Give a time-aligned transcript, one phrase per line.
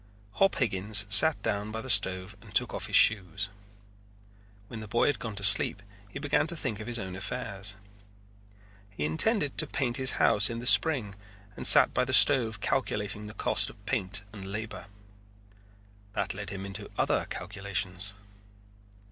[0.31, 3.49] Hop Higgins sat down by the stove and took off his shoes.
[4.67, 7.75] When the boy had gone to sleep he began to think of his own affairs.
[8.89, 11.13] He intended to paint his house in the spring
[11.55, 14.87] and sat by the stove calculating the cost of paint and labor.
[16.13, 18.15] That led him into other calculations.